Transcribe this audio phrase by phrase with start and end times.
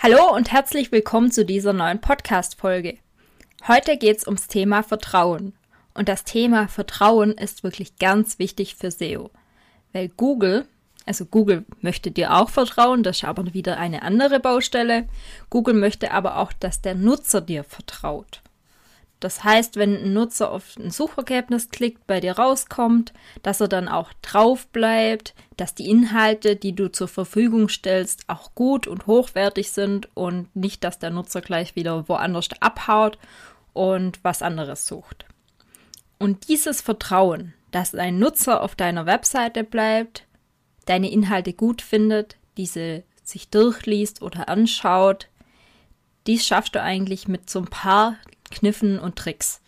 [0.00, 2.98] Hallo und herzlich willkommen zu dieser neuen Podcast-Folge.
[3.66, 5.54] Heute geht es ums Thema Vertrauen.
[5.92, 9.32] Und das Thema Vertrauen ist wirklich ganz wichtig für SEO.
[9.92, 10.68] Weil Google,
[11.04, 15.08] also Google möchte dir auch vertrauen, das ist aber wieder eine andere Baustelle.
[15.50, 18.40] Google möchte aber auch, dass der Nutzer dir vertraut.
[19.20, 23.88] Das heißt, wenn ein Nutzer auf ein Suchergebnis klickt, bei dir rauskommt, dass er dann
[23.88, 29.72] auch drauf bleibt, dass die Inhalte, die du zur Verfügung stellst, auch gut und hochwertig
[29.72, 33.18] sind und nicht, dass der Nutzer gleich wieder woanders abhaut
[33.72, 35.26] und was anderes sucht.
[36.18, 40.26] Und dieses Vertrauen, dass ein Nutzer auf deiner Webseite bleibt,
[40.86, 45.28] deine Inhalte gut findet, diese sich durchliest oder anschaut,
[46.26, 48.16] dies schaffst du eigentlich mit so ein paar
[48.50, 49.60] Kniffen und Tricks.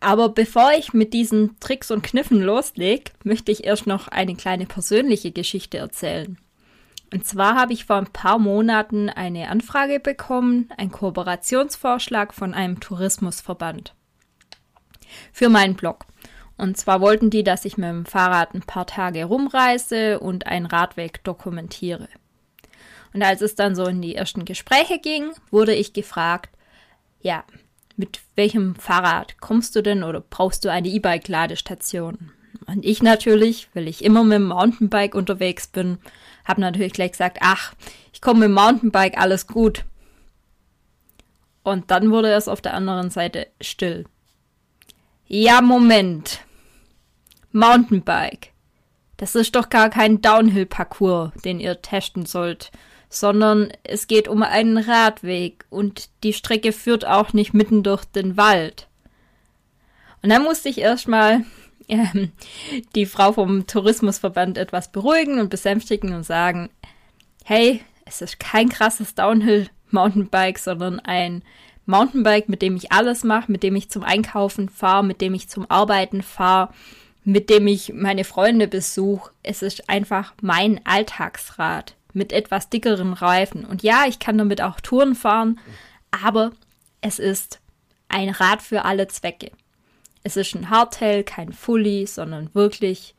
[0.00, 4.66] Aber bevor ich mit diesen Tricks und Kniffen loslege, möchte ich erst noch eine kleine
[4.66, 6.38] persönliche Geschichte erzählen.
[7.12, 12.80] Und zwar habe ich vor ein paar Monaten eine Anfrage bekommen, einen Kooperationsvorschlag von einem
[12.80, 13.94] Tourismusverband
[15.32, 16.06] für meinen Blog.
[16.56, 20.66] Und zwar wollten die, dass ich mit dem Fahrrad ein paar Tage rumreise und einen
[20.66, 22.08] Radweg dokumentiere.
[23.12, 26.50] Und als es dann so in die ersten Gespräche ging, wurde ich gefragt,
[27.20, 27.44] ja,
[27.96, 32.30] mit welchem Fahrrad kommst du denn oder brauchst du eine E-Bike-Ladestation?
[32.66, 35.98] Und ich natürlich, weil ich immer mit dem Mountainbike unterwegs bin,
[36.44, 37.74] habe natürlich gleich gesagt, ach,
[38.12, 39.84] ich komme mit dem Mountainbike, alles gut.
[41.62, 44.06] Und dann wurde es auf der anderen Seite still.
[45.26, 46.40] Ja, Moment.
[47.52, 48.52] Mountainbike.
[49.16, 52.70] Das ist doch gar kein Downhill-Parcours, den ihr testen sollt
[53.14, 58.36] sondern es geht um einen Radweg und die Strecke führt auch nicht mitten durch den
[58.36, 58.88] Wald.
[60.22, 61.44] Und dann musste ich erstmal
[61.88, 62.28] äh,
[62.94, 66.70] die Frau vom Tourismusverband etwas beruhigen und besänftigen und sagen,
[67.44, 71.42] hey, es ist kein krasses Downhill-Mountainbike, sondern ein
[71.86, 75.48] Mountainbike, mit dem ich alles mache, mit dem ich zum Einkaufen fahre, mit dem ich
[75.48, 76.70] zum Arbeiten fahre,
[77.22, 79.30] mit dem ich meine Freunde besuche.
[79.42, 83.64] Es ist einfach mein Alltagsrad mit etwas dickeren Reifen.
[83.64, 85.60] Und ja, ich kann damit auch Touren fahren,
[86.10, 86.52] aber
[87.00, 87.60] es ist
[88.08, 89.50] ein Rad für alle Zwecke.
[90.22, 93.14] Es ist ein Hardtail, kein Fully, sondern wirklich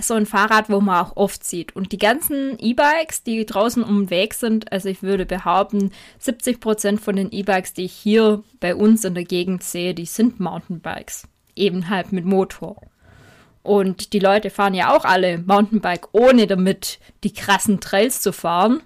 [0.00, 1.76] so ein Fahrrad, wo man auch oft sieht.
[1.76, 6.60] Und die ganzen E-Bikes, die draußen um den Weg sind, also ich würde behaupten, 70
[6.60, 10.40] Prozent von den E-Bikes, die ich hier bei uns in der Gegend sehe, die sind
[10.40, 11.28] Mountainbikes.
[11.54, 12.80] Eben halt mit Motor.
[13.64, 18.82] Und die Leute fahren ja auch alle Mountainbike, ohne damit die krassen Trails zu fahren,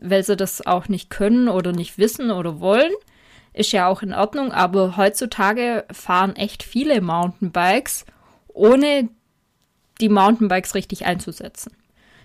[0.00, 2.92] weil sie das auch nicht können oder nicht wissen oder wollen.
[3.52, 8.06] Ist ja auch in Ordnung, aber heutzutage fahren echt viele Mountainbikes,
[8.48, 9.10] ohne
[10.00, 11.76] die Mountainbikes richtig einzusetzen.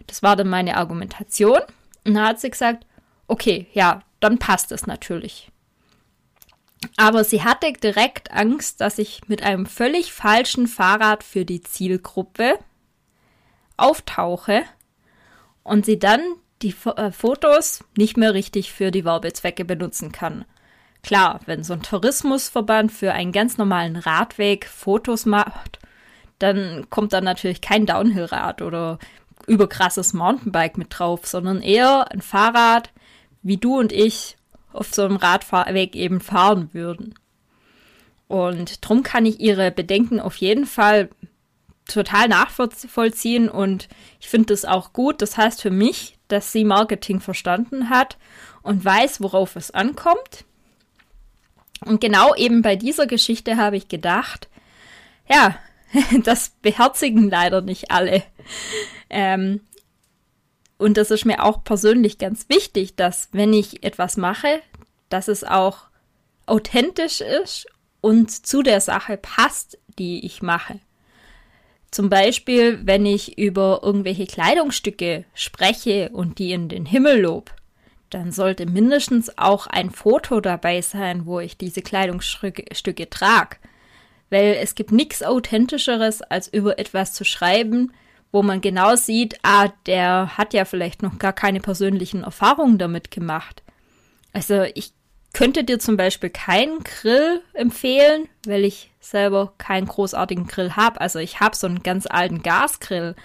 [0.08, 1.60] Das war dann meine Argumentation.
[2.06, 2.86] Und da hat sie gesagt,
[3.28, 5.52] okay, ja, dann passt es natürlich.
[6.98, 12.60] Aber sie hatte direkt Angst, dass ich mit einem völlig falschen Fahrrad für die Zielgruppe
[13.78, 14.64] auftauche
[15.64, 16.22] und sie dann
[16.62, 20.46] die äh, Fotos nicht mehr richtig für die Werbezwecke benutzen kann.
[21.02, 25.80] Klar, wenn so ein Tourismusverband für einen ganz normalen Radweg Fotos macht,
[26.40, 29.00] dann kommt da natürlich kein Downhillrad oder
[29.48, 32.92] überkrasses Mountainbike mit drauf, sondern eher ein Fahrrad,
[33.42, 34.38] wie du und ich
[34.74, 37.16] auf so einem Radweg eben fahren würden.
[38.28, 41.10] Und darum kann ich ihre Bedenken auf jeden Fall
[41.86, 43.90] total nachvollziehen und
[44.20, 45.22] ich finde das auch gut.
[45.22, 48.18] Das heißt für mich, dass sie Marketing verstanden hat
[48.62, 50.46] und weiß, worauf es ankommt.
[51.86, 54.48] Und genau eben bei dieser Geschichte habe ich gedacht,
[55.30, 55.56] ja,
[56.24, 58.24] das beherzigen leider nicht alle.
[59.10, 59.62] Ähm,
[60.84, 64.62] und das ist mir auch persönlich ganz wichtig, dass wenn ich etwas mache,
[65.08, 65.88] dass es auch
[66.46, 67.68] authentisch ist
[68.02, 70.82] und zu der Sache passt, die ich mache.
[71.90, 77.52] Zum Beispiel, wenn ich über irgendwelche Kleidungsstücke spreche und die in den Himmel lob,
[78.10, 83.56] dann sollte mindestens auch ein Foto dabei sein, wo ich diese Kleidungsstücke trage.
[84.30, 87.94] Weil es gibt nichts Authentischeres, als über etwas zu schreiben,
[88.34, 93.12] wo man genau sieht, ah, der hat ja vielleicht noch gar keine persönlichen Erfahrungen damit
[93.12, 93.62] gemacht.
[94.34, 94.92] Also ich
[95.34, 101.00] könnte dir zum Beispiel keinen Grill empfehlen, weil ich selber keinen großartigen Grill habe.
[101.00, 103.16] Also ich habe so einen ganz alten Gasgrill.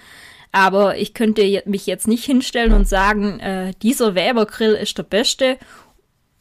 [0.52, 5.58] Aber ich könnte mich jetzt nicht hinstellen und sagen, äh, dieser Weber-Grill ist der beste,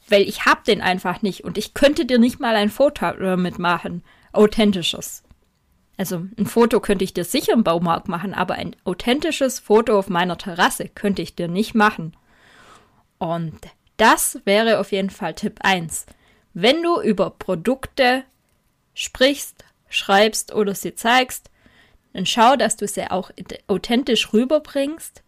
[0.09, 1.43] weil ich habe den einfach nicht.
[1.45, 4.03] Und ich könnte dir nicht mal ein Foto damit machen.
[4.33, 5.23] Authentisches.
[5.97, 10.09] Also ein Foto könnte ich dir sicher im Baumarkt machen, aber ein authentisches Foto auf
[10.09, 12.15] meiner Terrasse könnte ich dir nicht machen.
[13.17, 13.59] Und
[13.97, 16.05] das wäre auf jeden Fall Tipp 1.
[16.53, 18.23] Wenn du über Produkte
[18.93, 21.49] sprichst, schreibst oder sie zeigst,
[22.13, 23.31] dann schau, dass du sie auch
[23.67, 25.23] authentisch rüberbringst,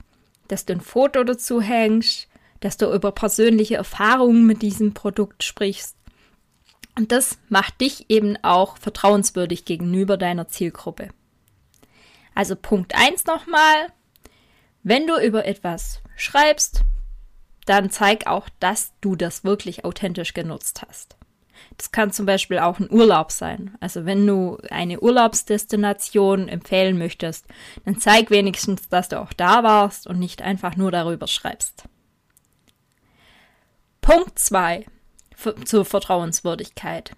[0.48, 2.27] dass du ein Foto dazu hängst,
[2.60, 5.95] dass du über persönliche Erfahrungen mit diesem Produkt sprichst
[7.00, 11.07] und das macht dich eben auch vertrauenswürdig gegenüber deiner Zielgruppe.
[12.36, 13.88] Also Punkt 1 nochmal.
[14.84, 16.81] Wenn du über etwas schreibst,
[17.66, 21.16] dann zeig auch, dass du das wirklich authentisch genutzt hast.
[21.78, 23.78] Das kann zum Beispiel auch ein Urlaub sein.
[23.80, 27.46] Also wenn du eine Urlaubsdestination empfehlen möchtest,
[27.86, 31.86] dann zeig wenigstens, dass du auch da warst und nicht einfach nur darüber schreibst.
[34.01, 34.86] Punkt 2
[35.65, 37.12] zur Vertrauenswürdigkeit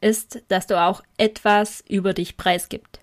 [0.00, 3.00] ist, dass du auch etwas über dich preisgibst.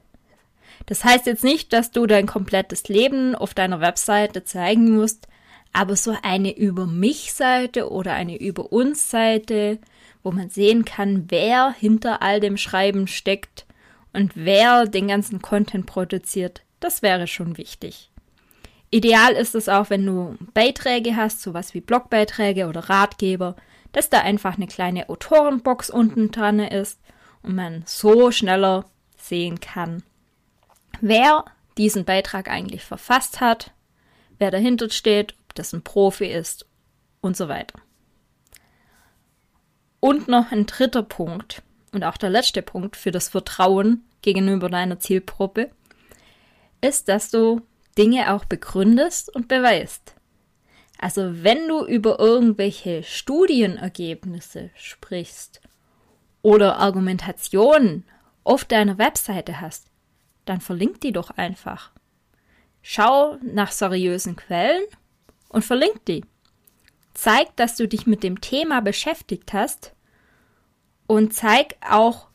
[0.85, 5.27] Das heißt jetzt nicht, dass du dein komplettes Leben auf deiner Webseite zeigen musst,
[5.71, 9.79] aber so eine über mich Seite oder eine über uns Seite,
[10.23, 13.65] wo man sehen kann, wer hinter all dem Schreiben steckt
[14.13, 18.09] und wer den ganzen Content produziert, das wäre schon wichtig.
[18.91, 23.56] Ideal ist es auch, wenn du Beiträge hast, sowas wie Blogbeiträge oder Ratgeber,
[23.91, 27.00] dass da einfach eine kleine Autorenbox unten dran ist
[27.41, 28.86] und man so schneller
[29.18, 30.03] sehen kann,
[31.01, 31.45] wer
[31.77, 33.71] diesen Beitrag eigentlich verfasst hat,
[34.38, 36.65] wer dahinter steht, ob das ein Profi ist
[37.21, 37.80] und so weiter.
[40.00, 41.62] Und noch ein dritter Punkt
[41.92, 45.71] und auch der letzte Punkt für das Vertrauen gegenüber deiner Zielgruppe
[46.81, 47.62] ist, dass du
[47.97, 50.15] Dinge auch begründest und beweist.
[51.01, 55.62] Also wenn du über irgendwelche Studienergebnisse sprichst
[56.42, 58.04] oder Argumentationen
[58.44, 59.88] auf deiner Webseite hast,
[60.44, 61.92] dann verlink die doch einfach.
[62.81, 64.84] Schau nach seriösen Quellen
[65.48, 66.25] und verlink die.
[67.13, 69.94] Zeig, dass du dich mit dem Thema beschäftigt hast
[71.07, 72.28] und zeig auch,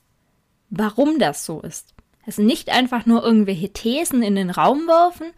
[0.70, 1.94] warum das so ist.
[2.26, 5.32] Also nicht einfach nur irgendwelche Thesen in den Raum werfen,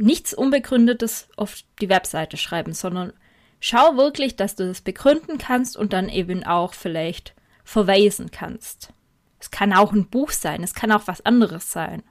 [0.00, 3.12] nichts Unbegründetes auf die Webseite schreiben, sondern
[3.60, 8.92] schau wirklich, dass du das begründen kannst und dann eben auch vielleicht verweisen kannst.
[9.38, 12.02] Es kann auch ein Buch sein, es kann auch was anderes sein.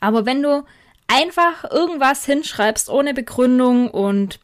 [0.00, 0.64] Aber wenn du
[1.06, 4.40] einfach irgendwas hinschreibst ohne Begründung und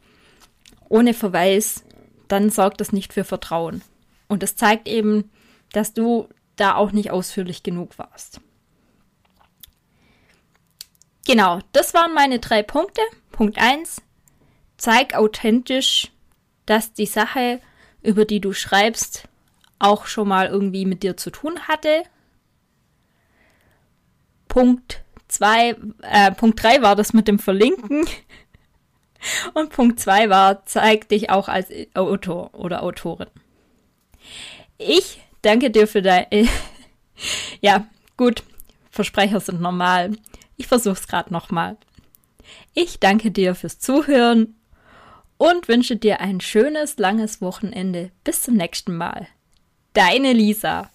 [0.89, 1.83] ohne Verweis,
[2.27, 3.81] dann sorgt das nicht für Vertrauen.
[4.27, 5.31] Und es zeigt eben,
[5.71, 8.41] dass du da auch nicht ausführlich genug warst.
[11.31, 12.99] Genau, das waren meine drei Punkte.
[13.31, 14.01] Punkt 1.
[14.75, 16.11] Zeig authentisch,
[16.65, 17.61] dass die Sache,
[18.01, 19.29] über die du schreibst,
[19.79, 22.03] auch schon mal irgendwie mit dir zu tun hatte.
[24.49, 28.05] Punkt 2, äh, Punkt 3 war das mit dem Verlinken.
[29.53, 33.29] Und Punkt 2 war, zeig dich auch als Autor oder Autorin.
[34.77, 36.25] Ich danke dir für dein,
[37.61, 38.43] ja, gut,
[38.89, 40.11] Versprecher sind normal.
[40.61, 41.75] Ich versuch's gerade nochmal.
[42.75, 44.53] Ich danke dir fürs Zuhören
[45.39, 48.11] und wünsche dir ein schönes, langes Wochenende.
[48.23, 49.27] Bis zum nächsten Mal.
[49.93, 50.91] Deine Lisa.